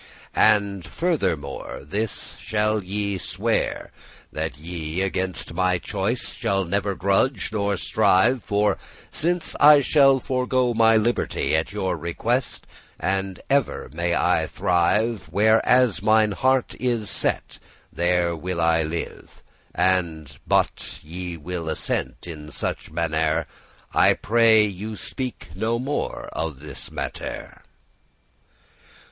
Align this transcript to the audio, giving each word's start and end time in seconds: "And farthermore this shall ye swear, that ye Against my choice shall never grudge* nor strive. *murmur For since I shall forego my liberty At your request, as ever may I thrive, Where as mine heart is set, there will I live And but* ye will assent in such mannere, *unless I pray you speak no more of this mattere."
"And 0.33 0.83
farthermore 0.83 1.83
this 1.87 2.33
shall 2.39 2.83
ye 2.83 3.19
swear, 3.19 3.91
that 4.33 4.57
ye 4.57 5.01
Against 5.01 5.53
my 5.53 5.77
choice 5.77 6.33
shall 6.33 6.65
never 6.65 6.95
grudge* 6.95 7.51
nor 7.51 7.77
strive. 7.77 8.41
*murmur 8.49 8.77
For 8.77 8.77
since 9.11 9.55
I 9.59 9.79
shall 9.79 10.19
forego 10.19 10.73
my 10.73 10.97
liberty 10.97 11.55
At 11.55 11.71
your 11.71 11.95
request, 11.97 12.65
as 12.99 13.35
ever 13.47 13.91
may 13.93 14.15
I 14.15 14.47
thrive, 14.47 15.27
Where 15.29 15.63
as 15.69 16.01
mine 16.01 16.31
heart 16.31 16.73
is 16.79 17.07
set, 17.07 17.59
there 17.93 18.35
will 18.35 18.59
I 18.59 18.81
live 18.81 19.43
And 19.75 20.35
but* 20.47 20.97
ye 21.03 21.37
will 21.37 21.69
assent 21.69 22.25
in 22.25 22.49
such 22.49 22.91
mannere, 22.91 23.45
*unless 23.93 23.93
I 23.93 24.13
pray 24.15 24.65
you 24.65 24.95
speak 24.95 25.49
no 25.53 25.77
more 25.77 26.27
of 26.33 26.59
this 26.59 26.89
mattere." 26.89 27.61